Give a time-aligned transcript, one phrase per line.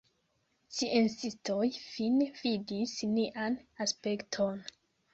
[0.77, 4.63] Sciencistoj fine vidis nian aspekton.